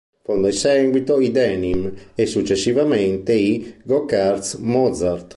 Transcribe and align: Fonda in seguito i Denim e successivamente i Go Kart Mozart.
Fonda 0.25 0.47
in 0.47 0.53
seguito 0.55 1.19
i 1.19 1.29
Denim 1.29 1.93
e 2.15 2.25
successivamente 2.25 3.33
i 3.35 3.75
Go 3.83 4.05
Kart 4.05 4.57
Mozart. 4.57 5.29